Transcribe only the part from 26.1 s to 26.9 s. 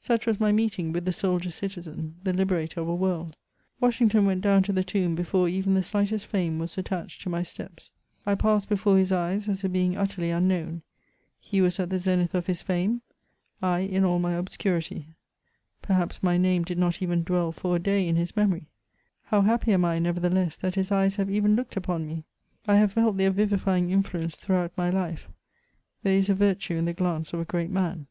is a virtue in